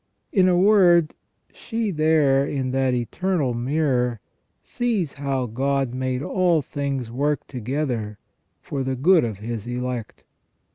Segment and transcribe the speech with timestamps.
[0.31, 1.13] In a word,
[1.53, 4.19] she there in that eternal mirror
[4.63, 8.17] sees how God made all things work together
[8.59, 10.23] for the good of His elect.